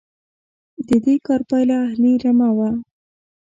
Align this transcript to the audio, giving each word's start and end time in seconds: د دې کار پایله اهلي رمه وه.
د 0.87 0.89
دې 1.05 1.15
کار 1.25 1.41
پایله 1.49 1.75
اهلي 1.87 2.11
رمه 2.23 2.49
وه. 2.57 2.69